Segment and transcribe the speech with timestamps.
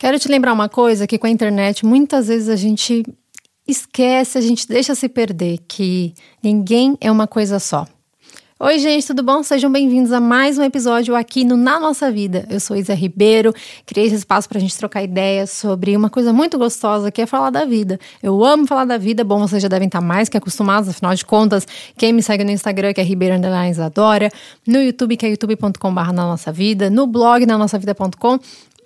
[0.00, 3.04] Quero te lembrar uma coisa que com a internet muitas vezes a gente
[3.68, 7.86] esquece, a gente deixa se perder que ninguém é uma coisa só.
[8.58, 9.42] Oi, gente, tudo bom?
[9.42, 12.46] Sejam bem-vindos a mais um episódio aqui no Na Nossa Vida.
[12.48, 16.32] Eu sou Isa Ribeiro, criei esse espaço para a gente trocar ideias sobre uma coisa
[16.32, 17.98] muito gostosa que é falar da vida.
[18.22, 21.24] Eu amo falar da vida, bom, vocês já devem estar mais que acostumados, afinal de
[21.26, 24.30] contas, quem me segue no Instagram, que é Ribeiro Underlines Adora,
[24.66, 28.38] no YouTube, que é youtube.com.br na nossa vida, no blog na nossa vida.com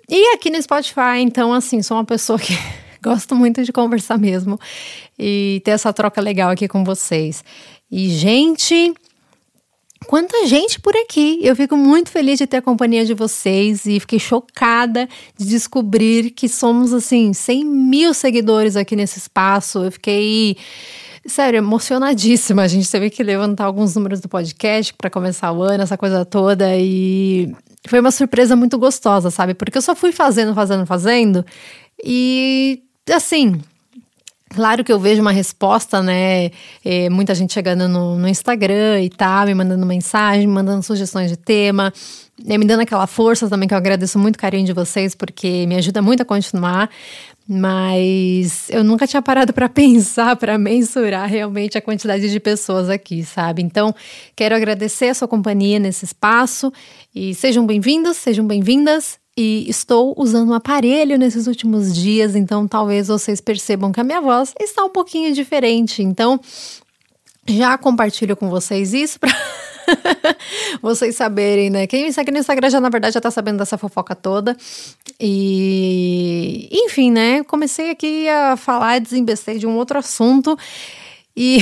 [0.09, 2.53] e aqui no Spotify, então, assim, sou uma pessoa que
[3.03, 4.59] gosto muito de conversar mesmo
[5.17, 7.43] e ter essa troca legal aqui com vocês.
[7.91, 8.93] E, gente,
[10.07, 11.39] quanta gente por aqui!
[11.41, 16.31] Eu fico muito feliz de ter a companhia de vocês e fiquei chocada de descobrir
[16.31, 19.83] que somos, assim, 100 mil seguidores aqui nesse espaço.
[19.83, 20.57] Eu fiquei.
[21.27, 22.61] Sério, emocionadíssima.
[22.61, 26.23] A gente teve que levantar alguns números do podcast para começar o ano, essa coisa
[26.23, 26.77] toda.
[26.77, 27.51] E
[27.89, 29.53] foi uma surpresa muito gostosa, sabe?
[29.53, 31.45] Porque eu só fui fazendo, fazendo, fazendo.
[32.03, 33.61] E assim,
[34.55, 36.49] Claro que eu vejo uma resposta, né?
[36.83, 41.29] É, muita gente chegando no, no, Instagram e tal, me mandando mensagem, me mandando sugestões
[41.29, 41.91] de tema,
[42.41, 45.65] né, me dando aquela força também, que eu agradeço muito o carinho de vocês, porque
[45.67, 46.89] me ajuda muito a continuar.
[47.47, 53.23] Mas eu nunca tinha parado para pensar, para mensurar realmente a quantidade de pessoas aqui,
[53.23, 53.61] sabe?
[53.61, 53.93] Então,
[54.35, 56.73] quero agradecer a sua companhia nesse espaço
[57.13, 59.19] e sejam bem-vindos, sejam bem-vindas.
[59.37, 64.21] E estou usando um aparelho nesses últimos dias, então talvez vocês percebam que a minha
[64.21, 66.01] voz está um pouquinho diferente.
[66.01, 66.39] Então,
[67.45, 69.35] já compartilho com vocês isso para
[70.81, 71.87] vocês saberem, né?
[71.87, 74.55] Quem me segue no Instagram já, na verdade, já tá sabendo dessa fofoca toda.
[75.19, 77.43] E, enfim, né?
[77.43, 80.57] Comecei aqui a falar, desembestei de um outro assunto.
[81.35, 81.59] E,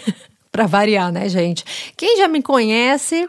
[0.50, 1.64] para variar, né, gente?
[1.96, 3.28] Quem já me conhece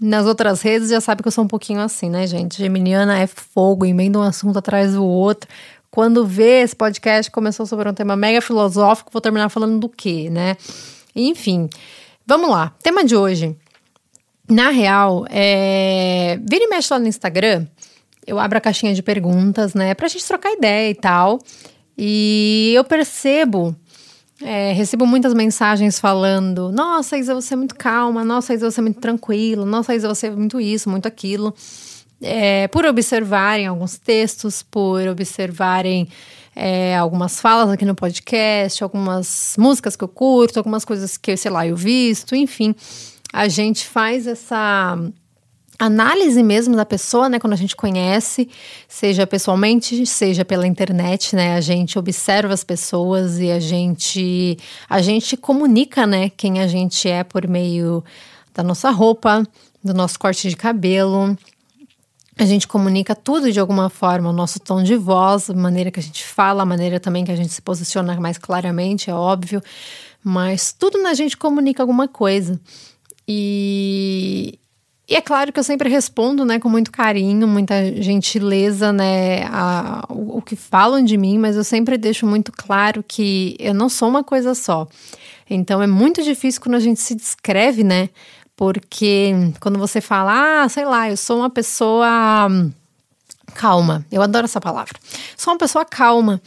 [0.00, 2.58] nas outras redes já sabe que eu sou um pouquinho assim, né, gente?
[2.58, 5.48] Geminiana é fogo, emenda um assunto atrás do outro.
[5.90, 10.28] Quando vê esse podcast começou sobre um tema mega filosófico, vou terminar falando do quê,
[10.30, 10.56] né?
[11.16, 11.68] Enfim,
[12.26, 12.72] vamos lá.
[12.82, 13.56] Tema de hoje.
[14.48, 16.38] Na real, é...
[16.48, 17.66] vira e mexe lá no Instagram,
[18.26, 21.38] eu abro a caixinha de perguntas, né, pra gente trocar ideia e tal.
[21.96, 23.74] E eu percebo,
[24.40, 28.82] é, recebo muitas mensagens falando: Nossa, Isa, você é muito calma, nossa, Isa, você é
[28.82, 31.52] muito tranquila, nossa, Isa, você é muito isso, muito aquilo.
[32.20, 36.08] É, por observarem alguns textos, por observarem
[36.54, 41.50] é, algumas falas aqui no podcast, algumas músicas que eu curto, algumas coisas que, sei
[41.50, 42.74] lá, eu visto, enfim
[43.32, 44.96] a gente faz essa
[45.78, 48.48] análise mesmo da pessoa, né, quando a gente conhece,
[48.88, 54.58] seja pessoalmente, seja pela internet, né, a gente observa as pessoas e a gente
[54.90, 58.02] a gente comunica, né, quem a gente é por meio
[58.52, 59.46] da nossa roupa,
[59.82, 61.36] do nosso corte de cabelo.
[62.36, 65.98] A gente comunica tudo de alguma forma, o nosso tom de voz, a maneira que
[66.00, 69.60] a gente fala, a maneira também que a gente se posiciona mais claramente, é óbvio,
[70.22, 72.60] mas tudo na gente comunica alguma coisa.
[73.28, 74.58] E,
[75.06, 80.06] e é claro que eu sempre respondo, né, com muito carinho, muita gentileza, né, a,
[80.08, 83.90] o, o, que falam de mim, mas eu sempre deixo muito claro que eu não
[83.90, 84.88] sou uma coisa só.
[85.48, 88.08] Então é muito difícil quando a gente se descreve, né,
[88.56, 92.48] porque quando você fala, ah, sei lá, eu sou uma pessoa
[93.54, 94.98] calma, eu adoro essa palavra,
[95.36, 96.40] sou uma pessoa calma.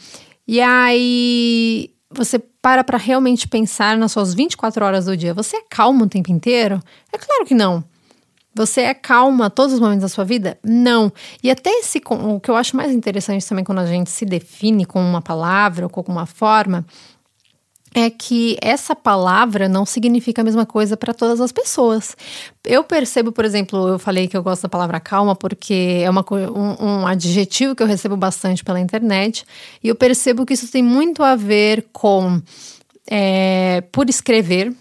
[0.46, 5.34] E aí você para para realmente pensar nas suas 24 horas do dia.
[5.34, 6.80] Você é calmo o tempo inteiro?
[7.12, 7.84] É claro que não.
[8.54, 10.58] Você é calma todos os momentos da sua vida?
[10.62, 11.10] Não.
[11.42, 14.84] E até esse, o que eu acho mais interessante também quando a gente se define
[14.84, 16.84] com uma palavra ou com uma forma,
[17.94, 22.16] é que essa palavra não significa a mesma coisa para todas as pessoas.
[22.64, 26.24] Eu percebo, por exemplo, eu falei que eu gosto da palavra calma porque é uma,
[26.30, 29.44] um, um adjetivo que eu recebo bastante pela internet,
[29.82, 32.40] e eu percebo que isso tem muito a ver com
[33.06, 34.72] é, por escrever.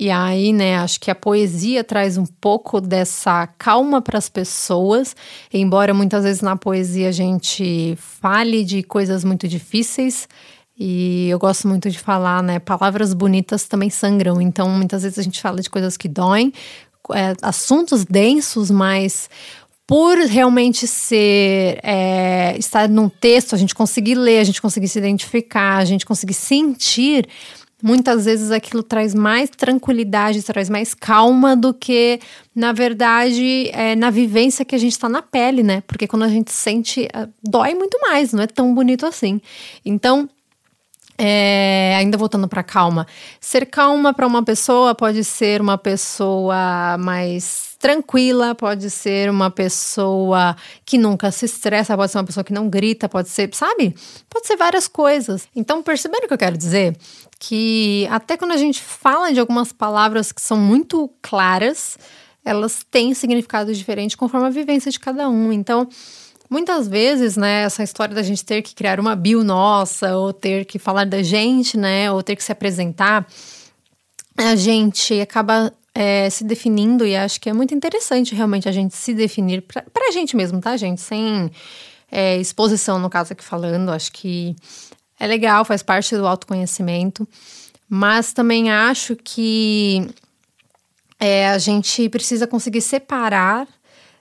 [0.00, 5.16] E aí, né, acho que a poesia traz um pouco dessa calma para as pessoas,
[5.52, 10.28] embora muitas vezes na poesia a gente fale de coisas muito difíceis.
[10.78, 12.60] E eu gosto muito de falar, né?
[12.60, 14.40] Palavras bonitas também sangram.
[14.40, 16.52] Então, muitas vezes a gente fala de coisas que doem,
[17.12, 19.28] é, assuntos densos, mas
[19.86, 24.98] por realmente ser é, estar num texto, a gente conseguir ler, a gente conseguir se
[24.98, 27.26] identificar, a gente conseguir sentir,
[27.82, 32.20] muitas vezes aquilo traz mais tranquilidade, traz mais calma do que,
[32.54, 35.82] na verdade, é, na vivência que a gente está na pele, né?
[35.86, 39.40] Porque quando a gente sente, é, dói muito mais, não é tão bonito assim.
[39.84, 40.28] Então,
[41.20, 43.04] É, ainda voltando para calma.
[43.40, 50.56] Ser calma para uma pessoa pode ser uma pessoa mais tranquila, pode ser uma pessoa
[50.84, 53.94] que nunca se estressa, pode ser uma pessoa que não grita, pode ser, sabe?
[54.28, 55.48] Pode ser várias coisas.
[55.54, 56.96] Então, percebendo o que eu quero dizer?
[57.38, 61.98] Que até quando a gente fala de algumas palavras que são muito claras,
[62.44, 65.52] elas têm significado diferente conforme a vivência de cada um.
[65.52, 65.88] Então,
[66.50, 70.64] Muitas vezes, né, essa história da gente ter que criar uma bio nossa, ou ter
[70.64, 73.26] que falar da gente, né, ou ter que se apresentar,
[74.36, 78.94] a gente acaba é, se definindo e acho que é muito interessante realmente a gente
[78.96, 81.00] se definir para a gente mesmo, tá, gente?
[81.00, 81.50] Sem
[82.10, 84.54] é, exposição, no caso aqui falando, acho que
[85.18, 87.28] é legal, faz parte do autoconhecimento,
[87.88, 90.08] mas também acho que
[91.18, 93.66] é, a gente precisa conseguir separar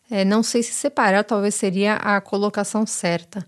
[0.09, 3.45] é, não sei se separar talvez seria a colocação certa,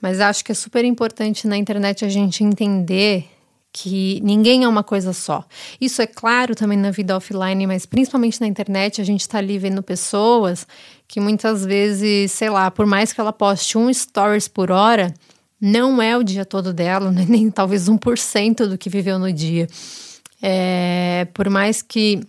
[0.00, 3.28] mas acho que é super importante na internet a gente entender
[3.72, 5.44] que ninguém é uma coisa só.
[5.78, 9.58] Isso é claro também na vida offline, mas principalmente na internet a gente está ali
[9.58, 10.66] vendo pessoas
[11.06, 15.12] que muitas vezes, sei lá, por mais que ela poste um stories por hora,
[15.60, 19.68] não é o dia todo dela, nem talvez 1% do que viveu no dia.
[20.40, 22.20] É, por mais que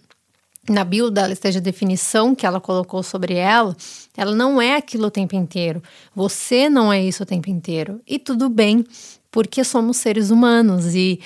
[0.70, 3.76] na bio dela esteja a definição que ela colocou sobre ela,
[4.16, 5.82] ela não é aquilo o tempo inteiro.
[6.16, 8.02] Você não é isso o tempo inteiro.
[8.08, 8.86] E tudo bem,
[9.32, 11.20] porque somos seres humanos e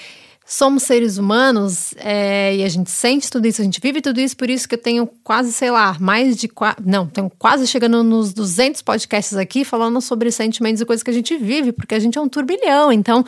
[0.45, 4.35] somos seres humanos é, e a gente sente tudo isso, a gente vive tudo isso,
[4.35, 6.49] por isso que eu tenho quase, sei lá, mais de.
[6.85, 11.13] Não, tenho quase chegando nos 200 podcasts aqui falando sobre sentimentos e coisas que a
[11.13, 12.91] gente vive, porque a gente é um turbilhão.
[12.91, 13.23] Então,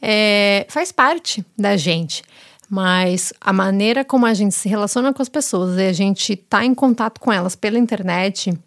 [0.00, 2.22] é, faz parte da gente
[2.72, 6.64] mas a maneira como a gente se relaciona com as pessoas e a gente tá
[6.64, 8.58] em contato com elas pela internet,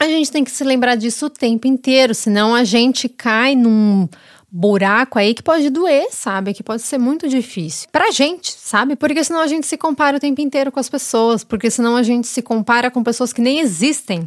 [0.00, 4.08] a gente tem que se lembrar disso o tempo inteiro, senão a gente cai num
[4.50, 6.54] buraco aí que pode doer, sabe?
[6.54, 7.86] Que pode ser muito difícil.
[7.92, 8.96] Pra gente, sabe?
[8.96, 12.02] Porque senão a gente se compara o tempo inteiro com as pessoas, porque senão a
[12.02, 14.26] gente se compara com pessoas que nem existem.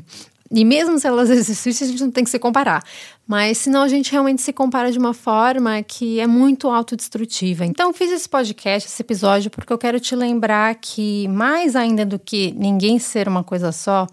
[0.51, 2.83] E mesmo se elas existissem, a gente não tem que se comparar.
[3.27, 7.65] Mas senão a gente realmente se compara de uma forma que é muito autodestrutiva.
[7.65, 12.19] Então, fiz esse podcast, esse episódio, porque eu quero te lembrar que, mais ainda do
[12.19, 14.07] que ninguém ser uma coisa só,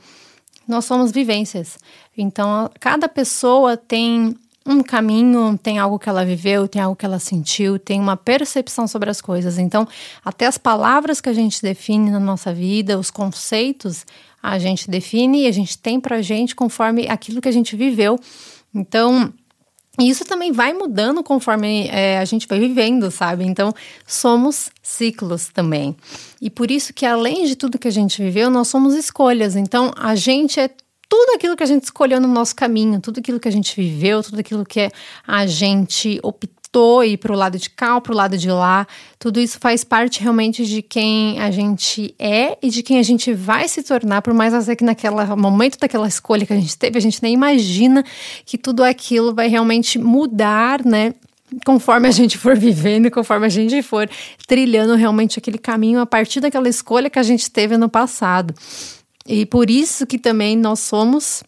[0.67, 1.79] nós somos vivências.
[2.17, 4.35] Então, cada pessoa tem
[4.67, 8.87] um caminho, tem algo que ela viveu, tem algo que ela sentiu, tem uma percepção
[8.87, 9.59] sobre as coisas.
[9.59, 9.87] Então,
[10.25, 14.07] até as palavras que a gente define na nossa vida, os conceitos,
[14.43, 18.19] a gente define e a gente tem pra gente conforme aquilo que a gente viveu.
[18.75, 19.33] Então,
[20.01, 23.45] isso também vai mudando conforme é, a gente vai vivendo, sabe?
[23.45, 23.75] Então,
[24.07, 25.95] somos ciclos também.
[26.41, 29.55] E por isso que, além de tudo que a gente viveu, nós somos escolhas.
[29.55, 30.71] Então, a gente é
[31.13, 34.23] tudo aquilo que a gente escolheu no nosso caminho, tudo aquilo que a gente viveu,
[34.23, 34.91] tudo aquilo que
[35.29, 38.87] a gente optou ir para o lado de cá ou para o lado de lá.
[39.19, 43.31] Tudo isso faz parte realmente de quem a gente é e de quem a gente
[43.35, 47.03] vai se tornar, por mais que naquele momento daquela escolha que a gente teve, a
[47.03, 48.03] gente nem imagina
[48.47, 51.13] que tudo aquilo vai realmente mudar, né?
[51.67, 54.09] conforme a gente for vivendo, conforme a gente for
[54.49, 58.55] trilhando realmente aquele caminho a partir daquela escolha que a gente teve no passado.
[59.27, 61.43] E por isso que também nós somos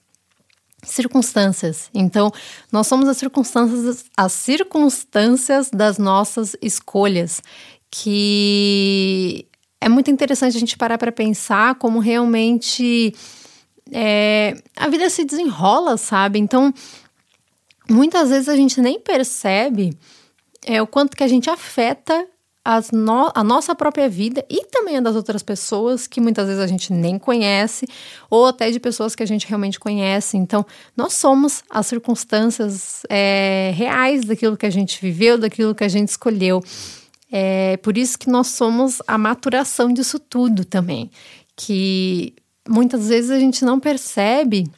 [0.83, 1.89] circunstâncias.
[1.95, 2.31] Então,
[2.71, 7.43] nós somos as circunstâncias, as circunstâncias das nossas escolhas,
[7.91, 9.47] que
[9.81, 13.15] é muito interessante a gente parar para pensar como realmente
[13.93, 16.39] é, a vida se desenrola, sabe?
[16.39, 16.73] Então,
[17.89, 19.97] muitas vezes a gente nem percebe
[20.65, 22.27] é, o quanto que a gente afeta
[22.93, 26.67] no, a nossa própria vida e também a das outras pessoas que muitas vezes a
[26.67, 27.87] gente nem conhece,
[28.31, 30.37] ou até de pessoas que a gente realmente conhece.
[30.37, 30.65] Então,
[30.97, 36.09] nós somos as circunstâncias é, reais daquilo que a gente viveu, daquilo que a gente
[36.09, 36.63] escolheu.
[37.31, 41.11] É por isso que nós somos a maturação disso tudo também.
[41.57, 42.35] Que
[42.69, 44.71] muitas vezes a gente não percebe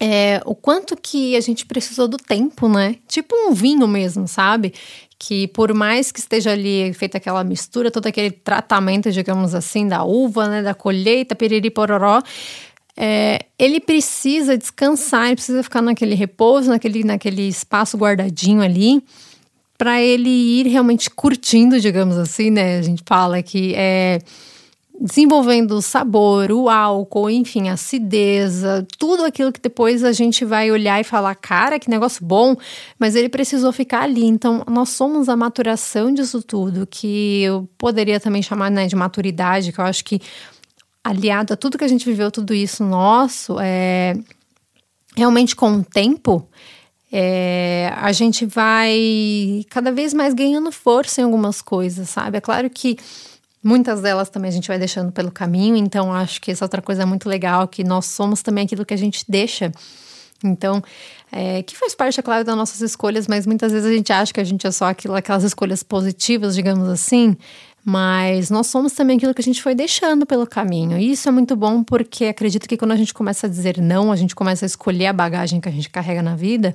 [0.00, 2.96] é, o quanto que a gente precisou do tempo, né?
[3.08, 4.72] Tipo um vinho mesmo, sabe?
[5.18, 10.04] Que por mais que esteja ali feita aquela mistura, todo aquele tratamento, digamos assim, da
[10.04, 12.22] uva, né, da colheita, piriri pororó,
[12.96, 19.02] é, ele precisa descansar, ele precisa ficar naquele repouso, naquele, naquele espaço guardadinho ali,
[19.76, 22.78] para ele ir realmente curtindo, digamos assim, né?
[22.78, 24.18] A gente fala que é
[25.00, 28.62] desenvolvendo o sabor, o álcool, enfim, a acidez,
[28.98, 32.56] tudo aquilo que depois a gente vai olhar e falar, cara, que negócio bom,
[32.98, 34.24] mas ele precisou ficar ali.
[34.24, 39.72] Então, nós somos a maturação disso tudo, que eu poderia também chamar né, de maturidade,
[39.72, 40.20] que eu acho que
[41.04, 44.14] aliado a tudo que a gente viveu, tudo isso nosso, é
[45.16, 46.46] realmente com o tempo,
[47.10, 52.38] é, a gente vai cada vez mais ganhando força em algumas coisas, sabe?
[52.38, 52.96] É claro que
[53.68, 57.02] muitas delas também a gente vai deixando pelo caminho, então acho que essa outra coisa
[57.02, 59.70] é muito legal, que nós somos também aquilo que a gente deixa.
[60.42, 60.82] Então,
[61.30, 64.32] é, que faz parte, é claro, das nossas escolhas, mas muitas vezes a gente acha
[64.32, 67.36] que a gente é só aquilo, aquelas escolhas positivas, digamos assim,
[67.84, 70.96] mas nós somos também aquilo que a gente foi deixando pelo caminho.
[70.96, 74.10] E isso é muito bom porque acredito que quando a gente começa a dizer não,
[74.10, 76.74] a gente começa a escolher a bagagem que a gente carrega na vida,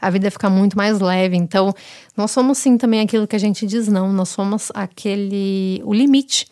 [0.00, 1.36] a vida fica muito mais leve.
[1.36, 1.74] Então,
[2.16, 6.46] nós somos sim também aquilo que a gente diz não, nós somos aquele o limite.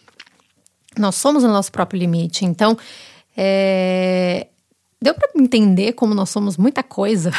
[0.98, 2.44] Nós somos o nosso próprio limite.
[2.44, 2.76] Então,
[3.36, 4.48] é,
[5.00, 7.30] deu para entender como nós somos muita coisa.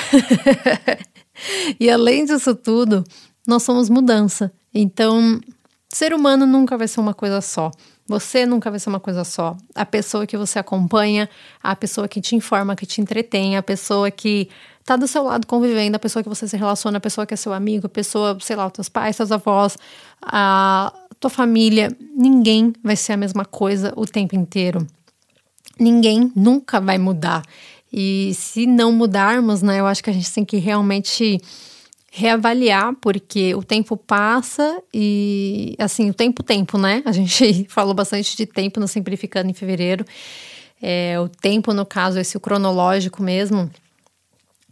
[1.80, 3.04] e além disso tudo,
[3.48, 4.51] nós somos mudança.
[4.74, 5.39] Então,
[5.92, 7.72] Ser humano nunca vai ser uma coisa só.
[8.08, 9.58] Você nunca vai ser uma coisa só.
[9.74, 11.28] A pessoa que você acompanha,
[11.62, 14.50] a pessoa que te informa, que te entretém, a pessoa que
[14.89, 17.38] tá do seu lado convivendo, a pessoa que você se relaciona, a pessoa que é
[17.38, 19.77] seu amigo, a pessoa, sei lá, os teus pais, seus avós,
[20.19, 21.96] a tua família.
[22.15, 24.88] Ninguém vai ser a mesma coisa o tempo inteiro.
[25.79, 27.43] Ninguém nunca vai mudar.
[27.93, 31.39] E se não mudarmos, né, eu acho que a gente tem que realmente
[32.12, 37.03] reavaliar, porque o tempo passa e, assim, o tempo, tempo, né?
[37.05, 40.03] A gente falou bastante de tempo no Simplificando em fevereiro.
[40.81, 43.69] É, o tempo, no caso, esse cronológico mesmo,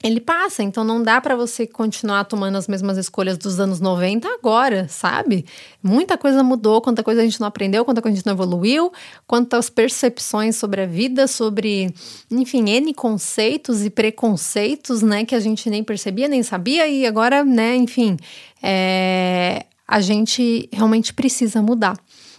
[0.04, 4.28] ele passa, então não dá para você continuar tomando as mesmas escolhas dos anos 90
[4.28, 5.44] agora, sabe?
[5.82, 8.92] Muita coisa mudou, quanta coisa a gente não aprendeu, quanta coisa a gente não evoluiu,
[9.26, 11.92] quantas percepções sobre a vida, sobre,
[12.30, 17.44] enfim, N conceitos e preconceitos, né, que a gente nem percebia, nem sabia, e agora,
[17.44, 18.18] né, enfim,
[18.62, 21.98] é, a gente realmente precisa mudar.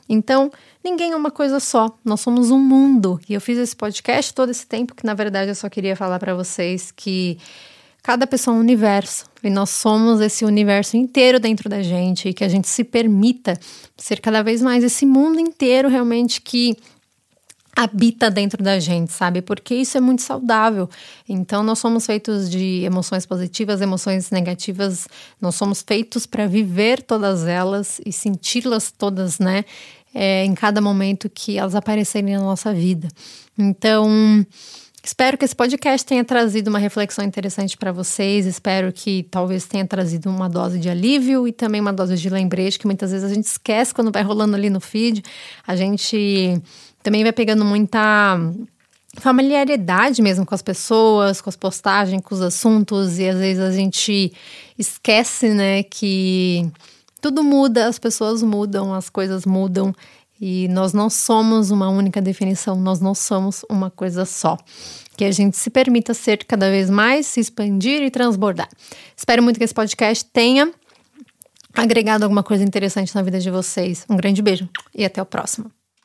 [0.08, 0.50] Então,
[0.90, 3.20] ninguém é uma coisa só, nós somos um mundo.
[3.28, 6.18] E eu fiz esse podcast todo esse tempo que, na verdade, eu só queria falar
[6.18, 7.38] para vocês que
[8.02, 12.32] cada pessoa é um universo e nós somos esse universo inteiro dentro da gente e
[12.32, 13.58] que a gente se permita
[13.96, 16.76] ser cada vez mais esse mundo inteiro realmente que
[17.76, 19.40] habita dentro da gente, sabe?
[19.40, 20.90] Porque isso é muito saudável.
[21.28, 25.06] Então, nós somos feitos de emoções positivas, emoções negativas,
[25.40, 29.64] nós somos feitos para viver todas elas e senti-las todas, né?
[30.14, 33.08] É, em cada momento que elas aparecerem na nossa vida.
[33.58, 34.46] Então,
[35.04, 38.46] espero que esse podcast tenha trazido uma reflexão interessante para vocês.
[38.46, 42.78] Espero que talvez tenha trazido uma dose de alívio e também uma dose de lembrete,
[42.78, 45.22] que muitas vezes a gente esquece quando vai rolando ali no feed.
[45.66, 46.60] A gente
[47.02, 48.38] também vai pegando muita
[49.16, 53.72] familiaridade mesmo com as pessoas, com as postagens, com os assuntos, e às vezes a
[53.72, 54.32] gente
[54.78, 56.70] esquece, né, que
[57.20, 59.94] tudo muda, as pessoas mudam, as coisas mudam
[60.40, 64.56] e nós não somos uma única definição, nós não somos uma coisa só.
[65.16, 68.68] Que a gente se permita ser cada vez mais, se expandir e transbordar.
[69.16, 70.72] Espero muito que esse podcast tenha
[71.74, 74.06] agregado alguma coisa interessante na vida de vocês.
[74.08, 75.77] Um grande beijo e até o próximo.